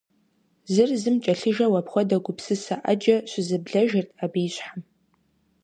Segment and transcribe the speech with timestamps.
[0.73, 4.81] Зыр зым кӏэлъыжэу апхуэдэ гупсысэ ӏэджэ щызэблэжырт абы и щхьэм.